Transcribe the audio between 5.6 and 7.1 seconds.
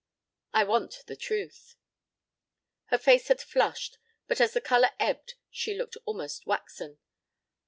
looked almost waxen.